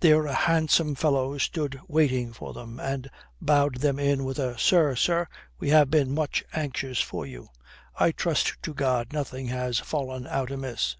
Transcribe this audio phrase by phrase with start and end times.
[0.00, 3.10] There a handsome fellow stood waiting for them, and
[3.42, 7.50] bowed them in with a "Sir, sir, we have been much anxious for you.
[8.00, 10.96] I trust to God nothing has fallen out amiss?"